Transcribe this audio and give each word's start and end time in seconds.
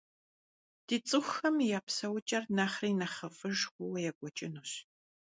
Ди 0.87 0.97
цӏыхухэм 1.07 1.57
я 1.77 1.79
псэукӏэр 1.85 2.43
нэхъри 2.55 2.91
нэхъыфӏыж 2.99 3.59
хъууэ 3.71 3.99
екӏуэкӏынущ. 4.09 4.71